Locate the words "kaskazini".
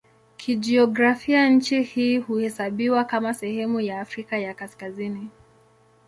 4.53-5.29